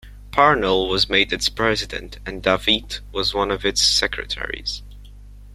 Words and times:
Parnell 0.31 0.89
was 0.89 1.11
made 1.11 1.31
its 1.31 1.47
president 1.47 2.17
and 2.25 2.41
Davitt 2.41 3.01
was 3.11 3.35
one 3.35 3.51
of 3.51 3.63
its 3.63 3.81
secretaries. 3.83 4.81